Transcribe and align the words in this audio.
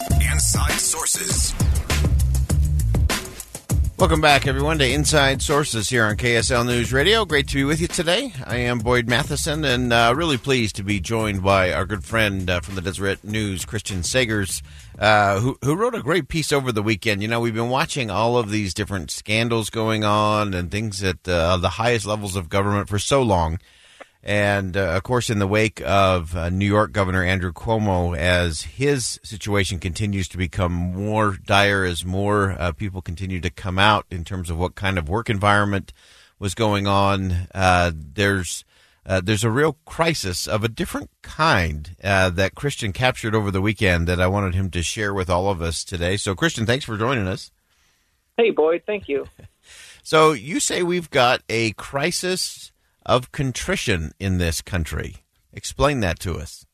Inside 0.00 0.78
Sources. 0.78 1.54
Welcome 3.98 4.20
back, 4.20 4.46
everyone, 4.46 4.78
to 4.78 4.88
Inside 4.88 5.42
Sources 5.42 5.88
here 5.88 6.04
on 6.04 6.16
KSL 6.16 6.64
News 6.64 6.92
Radio. 6.92 7.24
Great 7.24 7.48
to 7.48 7.54
be 7.56 7.64
with 7.64 7.80
you 7.80 7.88
today. 7.88 8.32
I 8.46 8.58
am 8.58 8.78
Boyd 8.78 9.08
Matheson, 9.08 9.64
and 9.64 9.92
uh, 9.92 10.14
really 10.16 10.38
pleased 10.38 10.76
to 10.76 10.84
be 10.84 11.00
joined 11.00 11.42
by 11.42 11.72
our 11.72 11.84
good 11.84 12.04
friend 12.04 12.48
uh, 12.48 12.60
from 12.60 12.76
the 12.76 12.80
Deseret 12.80 13.24
News, 13.24 13.64
Christian 13.64 14.02
Sagers, 14.02 14.62
uh, 15.00 15.40
who, 15.40 15.58
who 15.64 15.74
wrote 15.74 15.96
a 15.96 16.02
great 16.02 16.28
piece 16.28 16.52
over 16.52 16.70
the 16.70 16.82
weekend. 16.82 17.20
You 17.22 17.28
know, 17.28 17.40
we've 17.40 17.54
been 17.54 17.70
watching 17.70 18.08
all 18.08 18.38
of 18.38 18.50
these 18.50 18.72
different 18.72 19.10
scandals 19.10 19.68
going 19.68 20.04
on 20.04 20.54
and 20.54 20.70
things 20.70 21.02
at 21.02 21.28
uh, 21.28 21.56
the 21.56 21.70
highest 21.70 22.06
levels 22.06 22.36
of 22.36 22.48
government 22.48 22.88
for 22.88 23.00
so 23.00 23.20
long. 23.20 23.58
And 24.22 24.76
uh, 24.76 24.90
of 24.96 25.04
course, 25.04 25.30
in 25.30 25.38
the 25.38 25.46
wake 25.46 25.80
of 25.82 26.36
uh, 26.36 26.50
New 26.50 26.66
York 26.66 26.92
Governor 26.92 27.22
Andrew 27.22 27.52
Cuomo, 27.52 28.16
as 28.16 28.62
his 28.62 29.20
situation 29.22 29.78
continues 29.78 30.28
to 30.28 30.36
become 30.36 30.72
more 30.72 31.36
dire, 31.44 31.84
as 31.84 32.04
more 32.04 32.56
uh, 32.58 32.72
people 32.72 33.00
continue 33.00 33.40
to 33.40 33.50
come 33.50 33.78
out 33.78 34.06
in 34.10 34.24
terms 34.24 34.50
of 34.50 34.58
what 34.58 34.74
kind 34.74 34.98
of 34.98 35.08
work 35.08 35.30
environment 35.30 35.92
was 36.38 36.54
going 36.54 36.86
on, 36.86 37.48
uh, 37.54 37.92
there's 37.94 38.64
uh, 39.06 39.22
there's 39.22 39.44
a 39.44 39.50
real 39.50 39.78
crisis 39.86 40.46
of 40.46 40.62
a 40.62 40.68
different 40.68 41.10
kind 41.22 41.96
uh, 42.04 42.28
that 42.28 42.54
Christian 42.54 42.92
captured 42.92 43.34
over 43.34 43.50
the 43.50 43.62
weekend 43.62 44.06
that 44.06 44.20
I 44.20 44.26
wanted 44.26 44.54
him 44.54 44.70
to 44.70 44.82
share 44.82 45.14
with 45.14 45.30
all 45.30 45.48
of 45.48 45.62
us 45.62 45.82
today. 45.82 46.18
So, 46.18 46.34
Christian, 46.34 46.66
thanks 46.66 46.84
for 46.84 46.98
joining 46.98 47.26
us. 47.26 47.50
Hey, 48.36 48.50
Boyd, 48.50 48.82
thank 48.86 49.08
you. 49.08 49.26
so, 50.02 50.32
you 50.32 50.60
say 50.60 50.82
we've 50.82 51.08
got 51.08 51.42
a 51.48 51.72
crisis 51.72 52.70
of 53.08 53.32
contrition 53.32 54.12
in 54.20 54.38
this 54.38 54.60
country. 54.62 55.16
Explain 55.52 56.00
that 56.00 56.20
to 56.20 56.34
us. 56.34 56.66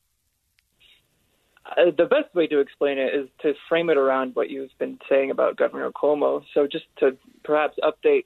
Uh, 1.65 1.85
the 1.97 2.05
best 2.05 2.33
way 2.35 2.45
to 2.45 2.59
explain 2.59 2.99
it 2.99 3.15
is 3.15 3.27
to 3.41 3.53
frame 3.67 3.89
it 3.89 3.97
around 3.97 4.35
what 4.35 4.51
you've 4.51 4.77
been 4.77 4.99
saying 5.09 5.31
about 5.31 5.55
Governor 5.55 5.89
Cuomo. 5.91 6.43
So, 6.53 6.67
just 6.67 6.85
to 6.99 7.17
perhaps 7.43 7.77
update 7.81 8.25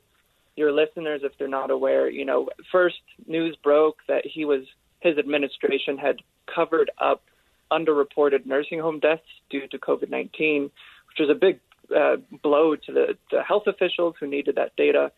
your 0.57 0.73
listeners 0.73 1.21
if 1.23 1.31
they're 1.37 1.47
not 1.47 1.71
aware, 1.71 2.09
you 2.09 2.25
know, 2.25 2.49
first 2.69 3.01
news 3.27 3.55
broke 3.63 3.99
that 4.09 4.25
he 4.25 4.43
was 4.43 4.63
his 4.99 5.17
administration 5.17 5.97
had 5.97 6.17
covered 6.53 6.91
up 6.99 7.23
underreported 7.71 8.45
nursing 8.45 8.79
home 8.79 8.99
deaths 8.99 9.21
due 9.49 9.67
to 9.67 9.77
COVID 9.77 10.09
19, 10.09 10.63
which 10.63 11.19
was 11.19 11.29
a 11.29 11.35
big 11.35 11.59
uh, 11.95 12.17
blow 12.43 12.75
to 12.75 12.91
the, 12.91 13.17
the 13.31 13.41
health 13.41 13.67
officials 13.67 14.15
who 14.19 14.27
needed 14.27 14.55
that 14.55 14.75
data. 14.75 15.11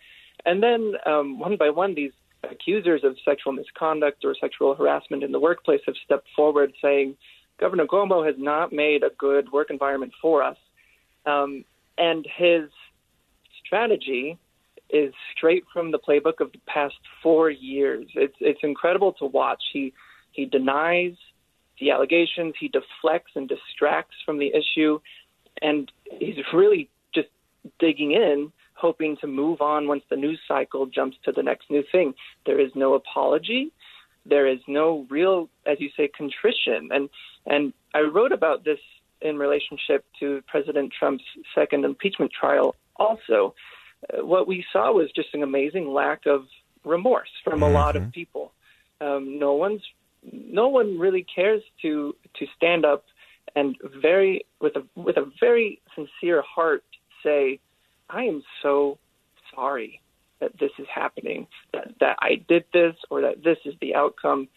And 0.45 0.61
then 0.61 0.93
um, 1.05 1.39
one 1.39 1.57
by 1.57 1.69
one, 1.69 1.95
these 1.95 2.11
accusers 2.49 3.03
of 3.03 3.15
sexual 3.23 3.53
misconduct 3.53 4.23
or 4.25 4.35
sexual 4.39 4.75
harassment 4.75 5.23
in 5.23 5.31
the 5.31 5.39
workplace 5.39 5.81
have 5.85 5.95
stepped 6.03 6.27
forward 6.35 6.73
saying 6.81 7.15
Governor 7.59 7.85
Cuomo 7.85 8.25
has 8.25 8.35
not 8.37 8.73
made 8.73 9.03
a 9.03 9.11
good 9.17 9.51
work 9.51 9.69
environment 9.69 10.13
for 10.21 10.41
us. 10.41 10.57
Um, 11.25 11.63
and 11.97 12.25
his 12.37 12.69
strategy 13.63 14.37
is 14.89 15.13
straight 15.35 15.63
from 15.71 15.91
the 15.91 15.99
playbook 15.99 16.39
of 16.39 16.51
the 16.51 16.59
past 16.67 16.95
four 17.21 17.49
years. 17.49 18.07
It's 18.15 18.35
it's 18.39 18.59
incredible 18.63 19.13
to 19.13 19.25
watch. 19.25 19.61
He 19.71 19.93
he 20.31 20.45
denies 20.45 21.13
the 21.79 21.91
allegations, 21.91 22.55
he 22.59 22.67
deflects 22.67 23.31
and 23.35 23.47
distracts 23.47 24.15
from 24.25 24.37
the 24.37 24.51
issue, 24.53 24.99
and 25.61 25.91
he's 26.19 26.35
really 26.53 26.89
just 27.13 27.29
digging 27.79 28.11
in 28.11 28.51
hoping 28.81 29.15
to 29.21 29.27
move 29.27 29.61
on 29.61 29.87
once 29.87 30.03
the 30.09 30.15
news 30.15 30.39
cycle 30.47 30.85
jumps 30.87 31.17
to 31.25 31.31
the 31.31 31.43
next 31.43 31.69
new 31.69 31.83
thing. 31.91 32.13
There 32.45 32.59
is 32.59 32.71
no 32.75 32.95
apology. 32.95 33.71
There 34.25 34.47
is 34.47 34.59
no 34.67 35.05
real, 35.09 35.49
as 35.65 35.77
you 35.79 35.89
say, 35.95 36.07
contrition. 36.07 36.89
And 36.91 37.09
and 37.45 37.73
I 37.93 38.01
wrote 38.01 38.31
about 38.31 38.65
this 38.65 38.79
in 39.21 39.37
relationship 39.37 40.05
to 40.19 40.41
President 40.47 40.91
Trump's 40.97 41.23
second 41.55 41.85
impeachment 41.85 42.31
trial. 42.31 42.75
Also, 42.95 43.53
uh, 44.11 44.25
what 44.25 44.47
we 44.47 44.65
saw 44.73 44.91
was 44.91 45.11
just 45.15 45.29
an 45.33 45.43
amazing 45.43 45.87
lack 45.93 46.25
of 46.25 46.45
remorse 46.83 47.29
from 47.43 47.61
mm-hmm. 47.61 47.63
a 47.63 47.69
lot 47.69 47.95
of 47.95 48.03
mm-hmm. 48.03 48.11
people. 48.11 48.53
Um, 48.99 49.39
no 49.39 49.53
one's 49.53 49.81
no 50.31 50.67
one 50.67 50.99
really 50.99 51.25
cares 51.35 51.63
to 51.81 52.15
to 52.37 52.45
stand 52.55 52.85
up 52.85 53.05
and 53.55 53.75
very 54.01 54.45
with 54.59 54.75
a 54.75 54.83
with 54.95 55.17
a 55.17 55.31
very 55.39 55.81
sincere 55.95 56.43
heart 56.43 56.83
say 57.23 57.59
I 58.11 58.23
am 58.23 58.43
so 58.61 58.97
sorry 59.55 60.01
that 60.39 60.51
this 60.59 60.71
is 60.79 60.87
happening, 60.93 61.47
that, 61.73 61.93
that 61.99 62.17
I 62.19 62.43
did 62.47 62.65
this 62.73 62.95
or 63.09 63.21
that 63.21 63.43
this 63.43 63.57
is 63.65 63.75
the 63.79 63.95
outcome. 63.95 64.47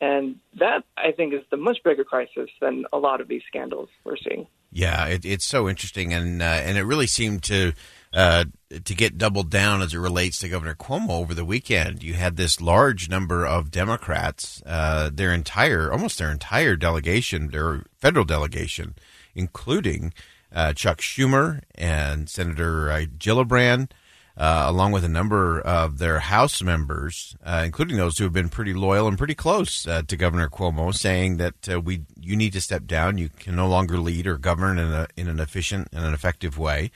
And 0.00 0.36
that, 0.58 0.84
I 0.96 1.12
think, 1.12 1.34
is 1.34 1.42
the 1.50 1.56
much 1.56 1.78
bigger 1.84 2.04
crisis 2.04 2.50
than 2.60 2.84
a 2.92 2.98
lot 2.98 3.20
of 3.20 3.28
these 3.28 3.42
scandals 3.46 3.88
we're 4.04 4.16
seeing. 4.16 4.46
Yeah, 4.72 5.06
it, 5.06 5.24
it's 5.24 5.44
so 5.44 5.68
interesting, 5.68 6.12
and 6.12 6.42
uh, 6.42 6.46
and 6.46 6.76
it 6.76 6.82
really 6.82 7.06
seemed 7.06 7.44
to 7.44 7.74
uh, 8.12 8.46
to 8.70 8.94
get 8.94 9.16
doubled 9.16 9.48
down 9.48 9.82
as 9.82 9.94
it 9.94 9.98
relates 9.98 10.40
to 10.40 10.48
Governor 10.48 10.74
Cuomo 10.74 11.10
over 11.10 11.32
the 11.32 11.44
weekend. 11.44 12.02
You 12.02 12.14
had 12.14 12.36
this 12.36 12.60
large 12.60 13.08
number 13.08 13.46
of 13.46 13.70
Democrats, 13.70 14.62
uh, 14.66 15.10
their 15.12 15.32
entire, 15.32 15.92
almost 15.92 16.18
their 16.18 16.30
entire 16.30 16.74
delegation, 16.74 17.50
their 17.50 17.84
federal 17.98 18.24
delegation, 18.24 18.96
including 19.36 20.12
uh, 20.54 20.72
Chuck 20.72 21.00
Schumer 21.00 21.60
and 21.74 22.30
Senator 22.30 22.90
uh, 22.90 23.04
Gillibrand, 23.18 23.90
uh, 24.36 24.64
along 24.66 24.92
with 24.92 25.04
a 25.04 25.08
number 25.08 25.60
of 25.60 25.98
their 25.98 26.20
House 26.20 26.62
members, 26.62 27.36
uh, 27.44 27.62
including 27.64 27.96
those 27.96 28.18
who 28.18 28.24
have 28.24 28.32
been 28.32 28.48
pretty 28.48 28.72
loyal 28.72 29.08
and 29.08 29.18
pretty 29.18 29.34
close 29.34 29.86
uh, 29.86 30.02
to 30.06 30.16
Governor 30.16 30.48
Cuomo, 30.48 30.94
saying 30.94 31.36
that 31.38 31.68
uh, 31.68 31.80
we 31.80 32.02
you 32.18 32.36
need 32.36 32.52
to 32.52 32.60
step 32.60 32.86
down. 32.86 33.18
You 33.18 33.28
can 33.28 33.56
no 33.56 33.68
longer 33.68 33.98
lead 33.98 34.26
or 34.26 34.38
govern 34.38 34.78
in, 34.78 34.92
a, 34.92 35.08
in 35.16 35.28
an 35.28 35.40
efficient 35.40 35.88
and 35.92 36.04
an 36.04 36.14
effective 36.14 36.56
way 36.56 36.90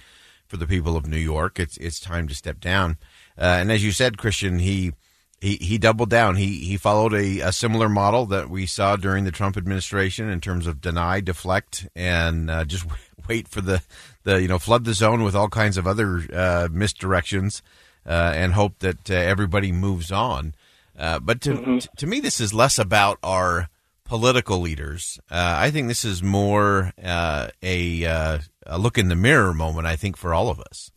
for 0.47 0.57
the 0.57 0.67
people 0.67 0.97
of 0.97 1.07
New 1.07 1.19
York. 1.19 1.59
It's 1.59 1.77
it's 1.79 2.01
time 2.01 2.29
to 2.29 2.35
step 2.35 2.61
down. 2.61 2.97
and 3.37 3.71
as 3.73 3.85
you 3.85 3.93
said, 3.93 4.19
Christian, 4.19 4.61
he 4.61 4.93
he, 5.41 5.57
he 5.57 5.79
doubled 5.79 6.11
down. 6.11 6.35
He 6.37 6.59
he 6.65 6.77
followed 6.77 7.15
a, 7.15 7.41
a 7.41 7.53
similar 7.53 7.89
model 7.89 8.27
that 8.27 8.51
we 8.51 8.67
saw 8.67 8.97
during 8.97 9.25
the 9.25 9.31
Trump 9.31 9.57
administration 9.57 10.29
in 10.29 10.41
terms 10.41 10.67
of 10.67 10.81
deny, 10.81 11.21
deflect, 11.21 11.89
and 11.95 12.51
just 12.69 12.85
wait 13.29 13.49
for 13.49 13.61
the, 13.61 13.83
the 14.25 14.41
you 14.41 14.49
know 14.49 14.59
flood 14.59 14.85
the 14.85 14.95
zone 14.95 15.23
with 15.23 15.35
all 15.35 15.49
kinds 15.49 15.77
of 15.77 15.87
other 15.87 16.19
uh, 16.33 16.69
misdirections 16.71 17.63
uh, 18.07 18.33
and 18.35 18.55
hope 18.55 18.79
that 18.81 19.11
uh, 19.11 19.15
everybody 19.15 19.73
moves 19.73 20.11
on. 20.11 20.55
Uh, 20.99 21.19
but 21.19 21.41
to, 21.41 21.55
mm-hmm. 21.55 21.79
to 21.97 22.07
me, 22.07 22.19
this 22.19 22.41
is 22.41 22.53
less 22.53 22.79
about 22.79 23.19
our 23.23 23.69
political 24.05 24.59
leaders. 24.59 25.21
Uh, 25.31 25.55
I 25.59 25.71
think 25.71 25.87
this 25.87 26.05
is 26.05 26.23
more 26.23 26.93
a, 26.99 27.51
a 27.63 28.79
look 28.79 28.99
in 28.99 29.09
the 29.09 29.17
mirror 29.17 29.55
moment. 29.55 29.87
I 29.87 29.95
think 29.97 30.17
for 30.17 30.35
all 30.35 30.49
of 30.49 30.59
us. 30.59 30.91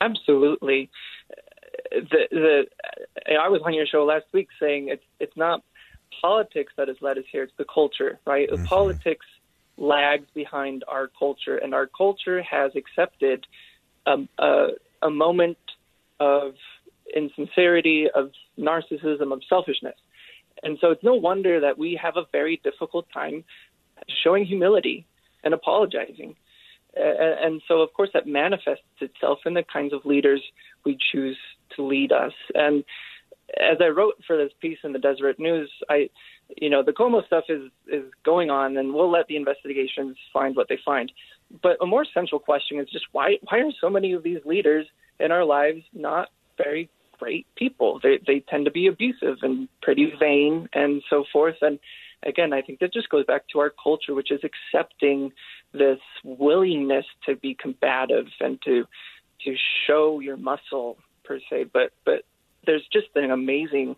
Absolutely 0.00 0.90
the 1.90 2.28
the 2.30 2.66
I 3.40 3.48
was 3.48 3.60
on 3.64 3.74
your 3.74 3.86
show 3.86 4.04
last 4.04 4.26
week 4.32 4.48
saying 4.60 4.88
it's 4.88 5.04
it's 5.20 5.36
not 5.36 5.62
politics 6.20 6.72
that 6.76 6.88
has 6.88 6.96
led 7.00 7.18
us 7.18 7.24
here; 7.30 7.42
it's 7.42 7.52
the 7.58 7.64
culture, 7.72 8.18
right? 8.26 8.48
Mm-hmm. 8.50 8.64
Politics 8.64 9.26
lags 9.78 10.26
behind 10.34 10.84
our 10.88 11.08
culture, 11.18 11.56
and 11.56 11.72
our 11.72 11.86
culture 11.86 12.42
has 12.42 12.72
accepted 12.74 13.46
um, 14.06 14.28
a, 14.38 14.68
a 15.02 15.10
moment 15.10 15.58
of 16.20 16.54
insincerity, 17.14 18.08
of 18.14 18.32
narcissism, 18.58 19.32
of 19.32 19.40
selfishness. 19.48 19.94
And 20.62 20.76
so 20.80 20.90
it's 20.90 21.04
no 21.04 21.14
wonder 21.14 21.60
that 21.60 21.78
we 21.78 21.98
have 22.02 22.16
a 22.16 22.24
very 22.32 22.60
difficult 22.64 23.06
time 23.14 23.44
showing 24.22 24.44
humility 24.44 25.06
and 25.44 25.54
apologizing. 25.54 26.34
And 26.96 27.62
so, 27.68 27.80
of 27.80 27.92
course, 27.92 28.10
that 28.14 28.26
manifests 28.26 28.82
itself 29.00 29.38
in 29.46 29.54
the 29.54 29.62
kinds 29.62 29.92
of 29.92 30.04
leaders 30.04 30.42
we 30.84 30.98
choose 31.12 31.38
to 31.76 31.86
lead 31.86 32.10
us. 32.10 32.32
And 32.54 32.82
as 33.56 33.78
I 33.80 33.88
wrote 33.88 34.14
for 34.26 34.36
this 34.36 34.52
piece 34.60 34.78
in 34.84 34.92
the 34.92 34.98
Deseret 34.98 35.38
News, 35.38 35.70
I, 35.88 36.10
you 36.56 36.68
know, 36.68 36.82
the 36.82 36.92
Cuomo 36.92 37.24
stuff 37.26 37.44
is 37.48 37.70
is 37.86 38.04
going 38.24 38.50
on, 38.50 38.76
and 38.76 38.92
we'll 38.92 39.10
let 39.10 39.26
the 39.26 39.36
investigations 39.36 40.16
find 40.32 40.54
what 40.54 40.68
they 40.68 40.78
find. 40.84 41.10
But 41.62 41.78
a 41.80 41.86
more 41.86 42.04
central 42.12 42.38
question 42.38 42.78
is 42.78 42.88
just 42.90 43.06
why 43.12 43.38
why 43.48 43.58
are 43.58 43.70
so 43.80 43.88
many 43.88 44.12
of 44.12 44.22
these 44.22 44.40
leaders 44.44 44.86
in 45.18 45.32
our 45.32 45.44
lives 45.44 45.82
not 45.94 46.28
very 46.56 46.90
great 47.18 47.46
people? 47.56 48.00
They 48.02 48.18
they 48.26 48.40
tend 48.40 48.66
to 48.66 48.70
be 48.70 48.86
abusive 48.86 49.38
and 49.42 49.68
pretty 49.82 50.12
vain 50.18 50.68
and 50.74 51.02
so 51.08 51.24
forth. 51.32 51.56
And 51.62 51.78
again, 52.24 52.52
I 52.52 52.60
think 52.60 52.80
that 52.80 52.92
just 52.92 53.08
goes 53.08 53.24
back 53.24 53.48
to 53.52 53.60
our 53.60 53.72
culture, 53.82 54.14
which 54.14 54.30
is 54.30 54.40
accepting 54.44 55.32
this 55.72 56.00
willingness 56.22 57.06
to 57.26 57.36
be 57.36 57.54
combative 57.54 58.26
and 58.40 58.60
to 58.62 58.84
to 59.44 59.54
show 59.86 60.20
your 60.20 60.36
muscle 60.36 60.98
per 61.24 61.40
se. 61.50 61.66
But 61.72 61.92
but 62.04 62.24
there's 62.66 62.86
just 62.92 63.08
an 63.14 63.30
amazing 63.30 63.96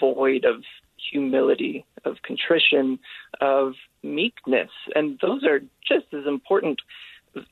void 0.00 0.44
of 0.44 0.62
humility, 1.10 1.86
of 2.04 2.16
contrition, 2.22 2.98
of 3.40 3.74
meekness, 4.02 4.70
and 4.94 5.18
those 5.22 5.44
are 5.44 5.60
just 5.86 6.12
as 6.12 6.26
important. 6.26 6.80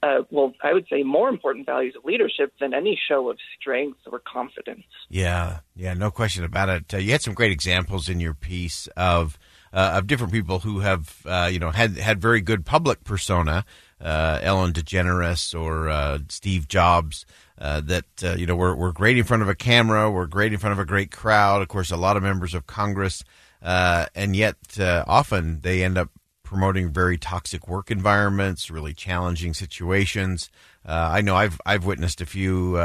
Uh, 0.02 0.22
well, 0.30 0.52
I 0.64 0.72
would 0.72 0.86
say 0.90 1.02
more 1.02 1.28
important 1.28 1.66
values 1.66 1.94
of 1.96 2.04
leadership 2.04 2.52
than 2.60 2.74
any 2.74 2.98
show 3.08 3.30
of 3.30 3.38
strength 3.60 4.00
or 4.10 4.20
confidence. 4.20 4.84
Yeah, 5.08 5.60
yeah, 5.76 5.94
no 5.94 6.10
question 6.10 6.44
about 6.44 6.68
it. 6.68 6.94
Uh, 6.94 6.96
you 6.96 7.12
had 7.12 7.22
some 7.22 7.34
great 7.34 7.52
examples 7.52 8.08
in 8.08 8.18
your 8.18 8.34
piece 8.34 8.88
of 8.96 9.38
uh, 9.72 9.92
of 9.94 10.06
different 10.06 10.32
people 10.32 10.60
who 10.60 10.80
have 10.80 11.22
uh, 11.26 11.48
you 11.52 11.58
know 11.58 11.70
had 11.70 11.96
had 11.98 12.20
very 12.20 12.40
good 12.40 12.64
public 12.64 13.04
persona, 13.04 13.64
uh, 14.00 14.38
Ellen 14.42 14.72
DeGeneres 14.72 15.58
or 15.58 15.88
uh, 15.88 16.18
Steve 16.28 16.68
Jobs. 16.68 17.26
Uh, 17.58 17.80
that 17.80 18.04
uh, 18.22 18.34
you 18.34 18.44
know 18.44 18.54
we're 18.54 18.74
we're 18.74 18.92
great 18.92 19.16
in 19.16 19.24
front 19.24 19.42
of 19.42 19.48
a 19.48 19.54
camera, 19.54 20.10
we're 20.10 20.26
great 20.26 20.52
in 20.52 20.58
front 20.58 20.72
of 20.74 20.78
a 20.78 20.84
great 20.84 21.10
crowd. 21.10 21.62
Of 21.62 21.68
course, 21.68 21.90
a 21.90 21.96
lot 21.96 22.18
of 22.18 22.22
members 22.22 22.52
of 22.52 22.66
Congress, 22.66 23.24
and 23.62 24.36
yet 24.36 24.56
often 24.78 25.60
they 25.62 25.82
end 25.82 25.96
up 25.96 26.10
promoting 26.42 26.92
very 26.92 27.16
toxic 27.16 27.66
work 27.66 27.90
environments, 27.90 28.70
really 28.70 28.92
challenging 28.92 29.54
situations. 29.54 30.50
I 30.84 31.22
know 31.22 31.34
I've 31.34 31.58
I've 31.64 31.86
witnessed 31.86 32.20
a 32.20 32.26
few 32.26 32.78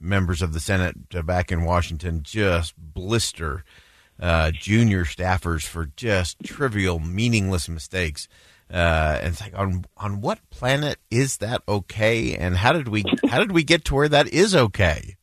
members 0.00 0.42
of 0.42 0.52
the 0.52 0.58
Senate 0.58 0.96
back 1.24 1.52
in 1.52 1.62
Washington 1.62 2.24
just 2.24 2.74
blister 2.76 3.62
uh, 4.20 4.50
junior 4.50 5.04
staffers 5.04 5.64
for 5.64 5.86
just 5.96 6.38
trivial, 6.44 6.98
meaningless 6.98 7.68
mistakes. 7.68 8.28
Uh, 8.72 9.18
and 9.22 9.28
it's 9.28 9.40
like 9.40 9.56
on 9.56 9.84
on 9.96 10.20
what 10.20 10.38
planet 10.50 10.98
is 11.10 11.38
that 11.38 11.62
okay? 11.66 12.34
And 12.34 12.56
how 12.56 12.72
did 12.72 12.88
we 12.88 13.04
how 13.28 13.38
did 13.38 13.52
we 13.52 13.64
get 13.64 13.84
to 13.86 13.94
where 13.94 14.08
that 14.08 14.28
is 14.28 14.54
okay? 14.54 15.16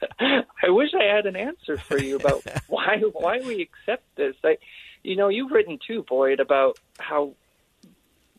I 0.20 0.70
wish 0.70 0.90
I 0.94 1.04
had 1.14 1.26
an 1.26 1.36
answer 1.36 1.78
for 1.78 1.98
you 1.98 2.16
about 2.16 2.42
why 2.68 2.98
why 3.12 3.40
we 3.40 3.62
accept 3.62 4.04
this. 4.16 4.36
I, 4.44 4.58
you 5.02 5.16
know, 5.16 5.28
you've 5.28 5.50
written 5.50 5.78
too, 5.86 6.04
Boyd, 6.08 6.40
about 6.40 6.78
how 6.98 7.32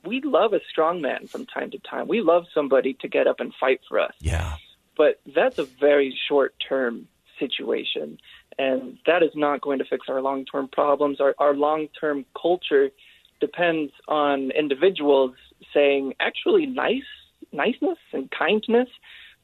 we 0.05 0.21
love 0.21 0.53
a 0.53 0.59
strong 0.69 1.01
man 1.01 1.27
from 1.27 1.45
time 1.45 1.71
to 1.71 1.79
time. 1.79 2.07
We 2.07 2.21
love 2.21 2.45
somebody 2.53 2.95
to 3.01 3.07
get 3.07 3.27
up 3.27 3.39
and 3.39 3.53
fight 3.59 3.81
for 3.87 3.99
us. 3.99 4.13
Yeah. 4.19 4.55
But 4.95 5.19
that's 5.25 5.57
a 5.57 5.65
very 5.65 6.17
short 6.27 6.53
term 6.67 7.07
situation 7.39 8.19
and 8.59 8.97
that 9.05 9.23
is 9.23 9.31
not 9.35 9.61
going 9.61 9.79
to 9.79 9.85
fix 9.85 10.07
our 10.09 10.21
long 10.21 10.45
term 10.45 10.67
problems. 10.67 11.21
Our, 11.21 11.33
our 11.39 11.55
long 11.55 11.87
term 11.99 12.25
culture 12.39 12.91
depends 13.39 13.91
on 14.07 14.51
individuals 14.51 15.35
saying, 15.73 16.13
actually, 16.19 16.65
nice 16.65 17.03
niceness 17.51 17.97
and 18.13 18.29
kindness 18.31 18.89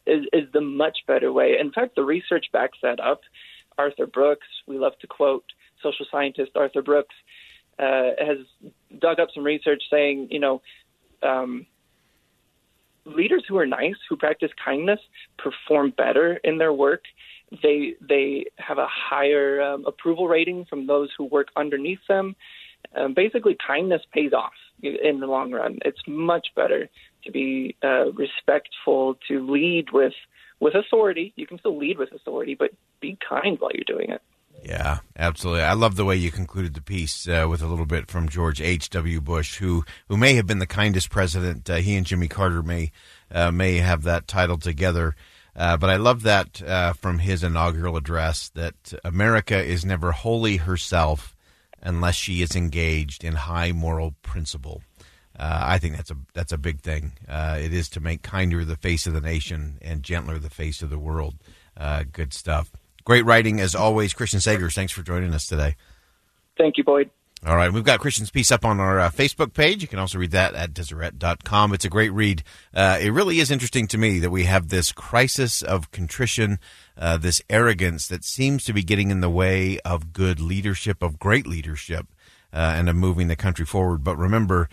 is, 0.06 0.26
is 0.32 0.44
the 0.54 0.62
much 0.62 1.00
better 1.08 1.32
way. 1.32 1.58
In 1.60 1.72
fact, 1.72 1.96
the 1.96 2.04
research 2.04 2.48
backs 2.54 2.78
that 2.84 3.00
up. 3.00 3.22
Arthur 3.78 4.06
Brooks, 4.08 4.48
we 4.68 4.78
love 4.78 4.94
to 5.02 5.08
quote 5.08 5.44
social 5.84 6.06
scientist 6.10 6.52
Arthur 6.56 6.82
Brooks, 6.82 7.16
uh, 7.78 8.12
has 8.20 8.38
dug 9.00 9.20
up 9.20 9.30
some 9.34 9.44
research 9.44 9.84
saying, 9.90 10.30
you 10.32 10.40
know, 10.40 10.62
um, 11.24 11.66
leaders 13.06 13.44
who 13.48 13.58
are 13.58 13.66
nice, 13.66 13.96
who 14.08 14.16
practice 14.16 14.52
kindness, 14.64 15.00
perform 15.38 15.94
better 15.98 16.40
in 16.44 16.58
their 16.58 16.72
work 16.74 17.02
they 17.62 17.96
they 18.08 18.46
have 18.58 18.78
a 18.78 18.88
higher 18.88 19.62
um, 19.62 19.86
approval 19.86 20.28
rating 20.28 20.66
from 20.66 20.88
those 20.88 21.10
who 21.18 21.26
work 21.26 21.50
underneath 21.56 22.00
them. 22.08 22.36
Um, 22.96 23.14
basically, 23.14 23.58
kindness 23.66 24.02
pays 24.14 24.34
off 24.34 24.54
in 24.82 25.20
the 25.20 25.28
long 25.28 25.52
run. 25.52 25.80
It's 25.84 26.02
much 26.08 26.48
better 26.56 26.90
to 27.26 27.32
be 27.32 27.76
uh, 27.84 28.12
respectful, 28.12 29.18
to 29.28 29.46
lead 29.46 29.92
with 29.92 30.14
with 30.60 30.76
authority. 30.76 31.34
You 31.36 31.48
can 31.48 31.60
still 31.60 31.78
lead 31.78 31.98
with 31.98 32.12
authority, 32.14 32.56
but 32.56 32.72
be 33.02 33.18
kind 33.28 33.60
while 33.60 33.72
you're 33.74 33.84
doing 33.86 34.10
it. 34.10 34.22
Yeah, 34.64 35.00
absolutely. 35.18 35.64
I 35.64 35.74
love 35.74 35.96
the 35.96 36.06
way 36.06 36.16
you 36.16 36.32
concluded 36.32 36.74
the 36.74 36.82
piece 36.82 37.28
uh, 37.28 37.46
with 37.48 37.62
a 37.62 37.68
little 37.68 37.86
bit 37.86 38.08
from 38.08 38.30
George 38.30 38.62
H. 38.62 38.90
W. 38.92 39.22
Bush, 39.22 39.58
who 39.58 39.84
who 40.08 40.18
may 40.18 40.36
have 40.36 40.48
been 40.48 40.60
the 40.60 40.66
kindest 40.66 41.10
president. 41.10 41.70
Uh, 41.70 41.76
he 41.76 41.96
and 41.96 42.06
Jimmy 42.06 42.28
Carter 42.28 42.64
may 42.64 42.92
uh, 43.32 43.52
may 43.52 43.78
have 43.78 44.04
that 44.04 44.28
title 44.28 44.58
together. 44.58 45.16
Uh, 45.56 45.78
but 45.78 45.90
I 45.90 45.96
love 45.96 46.24
that 46.24 46.62
uh, 46.62 46.94
from 46.94 47.20
his 47.20 47.44
inaugural 47.44 47.96
address 47.96 48.50
that 48.56 48.94
America 49.06 49.62
is 49.62 49.86
never 49.86 50.12
wholly 50.12 50.58
herself 50.58 51.35
unless 51.86 52.16
she 52.16 52.42
is 52.42 52.56
engaged 52.56 53.24
in 53.24 53.34
high 53.36 53.72
moral 53.72 54.16
principle. 54.22 54.82
Uh, 55.38 55.60
I 55.64 55.78
think 55.80 55.96
that's 55.96 56.12
a 56.12 56.18
that's 56.34 56.52
a 56.52 56.58
big 56.58 56.82
thing. 56.82 57.14
Uh, 57.28 57.58
it 57.62 57.74
is 57.74 57.90
to 57.90 58.00
make 58.00 58.22
kinder 58.22 58.66
the 58.66 58.78
face 58.78 59.06
of 59.06 59.14
the 59.14 59.22
nation 59.22 59.78
and 59.82 60.02
gentler 60.02 60.40
the 60.40 60.50
face 60.50 60.82
of 60.82 60.90
the 60.90 61.00
world. 61.00 61.36
Uh, 61.78 62.04
good 62.12 62.34
stuff. 62.34 62.72
Great 63.04 63.26
writing 63.26 63.60
as 63.60 63.76
always, 63.76 64.14
Christian 64.14 64.40
Sagers. 64.40 64.74
Thanks 64.74 64.92
for 64.92 65.04
joining 65.04 65.34
us 65.34 65.46
today. 65.46 65.76
Thank 66.58 66.78
you, 66.78 66.84
Boyd. 66.84 67.10
All 67.46 67.56
right, 67.56 67.72
we've 67.72 67.84
got 67.84 68.00
Christian's 68.00 68.32
piece 68.32 68.52
up 68.52 68.66
on 68.66 68.80
our 68.80 69.00
uh, 69.00 69.12
Facebook 69.12 69.54
page. 69.54 69.84
You 69.84 69.88
can 69.88 70.00
also 70.00 70.18
read 70.18 70.32
that 70.32 70.56
at 70.56 70.74
Deseret.com. 70.74 71.76
It's 71.76 71.86
a 71.86 71.90
great 71.90 72.12
read. 72.12 72.42
Uh, 72.74 72.98
it 73.00 73.12
really 73.12 73.40
is 73.40 73.52
interesting 73.52 73.86
to 73.90 74.00
me 74.00 74.18
that 74.18 74.32
we 74.32 74.46
have 74.46 74.70
this 74.70 74.92
crisis 74.92 75.62
of 75.62 75.92
contrition, 75.92 76.58
uh, 76.98 77.18
this 77.18 77.44
arrogance 77.48 78.08
that 78.08 78.24
seems 78.24 78.64
to 78.64 78.74
be 78.74 78.82
getting 78.82 79.12
in 79.12 79.22
the 79.22 79.30
way 79.30 79.78
of 79.82 80.12
good 80.12 80.40
leadership, 80.40 81.04
of 81.04 81.20
great 81.20 81.46
leadership, 81.46 82.08
uh, 82.52 82.74
and 82.76 82.90
of 82.90 82.96
moving 82.96 83.28
the 83.28 83.36
country 83.36 83.66
forward. 83.66 84.04
But 84.04 84.18
remember, 84.18 84.68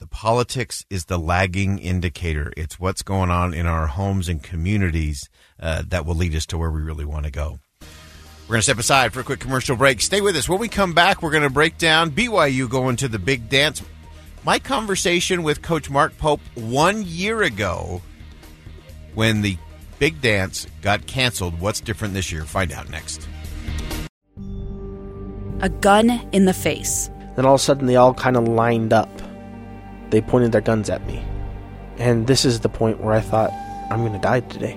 the 0.00 0.08
politics 0.08 0.84
is 0.90 1.04
the 1.04 1.18
lagging 1.18 1.78
indicator. 1.78 2.52
It's 2.56 2.80
what's 2.80 3.04
going 3.04 3.30
on 3.30 3.54
in 3.54 3.66
our 3.66 3.86
homes 3.86 4.28
and 4.28 4.42
communities 4.42 5.30
uh, 5.60 5.84
that 5.86 6.04
will 6.04 6.16
lead 6.16 6.34
us 6.34 6.46
to 6.46 6.58
where 6.58 6.72
we 6.72 6.80
really 6.80 7.04
want 7.04 7.26
to 7.26 7.30
go. 7.30 7.60
We're 8.50 8.54
going 8.54 8.62
to 8.62 8.64
step 8.64 8.78
aside 8.78 9.12
for 9.12 9.20
a 9.20 9.22
quick 9.22 9.38
commercial 9.38 9.76
break. 9.76 10.00
Stay 10.00 10.20
with 10.20 10.34
us. 10.34 10.48
When 10.48 10.58
we 10.58 10.66
come 10.66 10.92
back, 10.92 11.22
we're 11.22 11.30
going 11.30 11.44
to 11.44 11.50
break 11.50 11.78
down 11.78 12.10
BYU 12.10 12.68
going 12.68 12.96
to 12.96 13.06
the 13.06 13.20
big 13.20 13.48
dance. 13.48 13.80
My 14.42 14.58
conversation 14.58 15.44
with 15.44 15.62
Coach 15.62 15.88
Mark 15.88 16.18
Pope 16.18 16.40
one 16.56 17.04
year 17.06 17.42
ago 17.42 18.02
when 19.14 19.42
the 19.42 19.56
big 20.00 20.20
dance 20.20 20.66
got 20.82 21.06
canceled. 21.06 21.60
What's 21.60 21.78
different 21.78 22.12
this 22.12 22.32
year? 22.32 22.42
Find 22.42 22.72
out 22.72 22.90
next. 22.90 23.28
A 25.60 25.68
gun 25.68 26.10
in 26.32 26.46
the 26.46 26.52
face. 26.52 27.08
Then 27.36 27.46
all 27.46 27.54
of 27.54 27.60
a 27.60 27.62
sudden, 27.62 27.86
they 27.86 27.94
all 27.94 28.14
kind 28.14 28.36
of 28.36 28.48
lined 28.48 28.92
up. 28.92 29.10
They 30.10 30.20
pointed 30.20 30.50
their 30.50 30.60
guns 30.60 30.90
at 30.90 31.06
me. 31.06 31.24
And 31.98 32.26
this 32.26 32.44
is 32.44 32.58
the 32.58 32.68
point 32.68 33.00
where 33.00 33.14
I 33.14 33.20
thought, 33.20 33.52
I'm 33.92 34.00
going 34.00 34.12
to 34.14 34.18
die 34.18 34.40
today 34.40 34.76